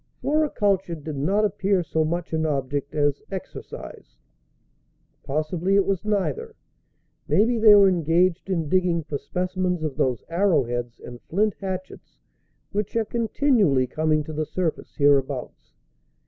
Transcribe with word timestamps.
Floriculture 0.23 0.95
did 0.95 1.15
not 1.15 1.45
appear 1.45 1.83
so 1.83 2.03
much 2.03 2.33
an 2.33 2.43
object 2.43 2.95
as 2.95 3.21
exercise. 3.29 4.17
Possibly 5.21 5.75
it 5.75 5.85
was 5.85 6.03
neither; 6.03 6.55
maybe 7.27 7.59
they 7.59 7.75
were 7.75 7.87
engaged 7.87 8.49
in 8.49 8.67
digging 8.67 9.03
for 9.03 9.19
specimens 9.19 9.83
of 9.83 9.97
those 9.97 10.23
arrowheads 10.27 10.99
and 10.99 11.21
flint 11.29 11.53
hatchets, 11.61 12.17
which 12.71 12.95
are 12.95 13.05
continually 13.05 13.85
coming 13.85 14.23
to 14.23 14.33
the 14.33 14.47
surface 14.47 14.95
hereabouts. 14.95 15.71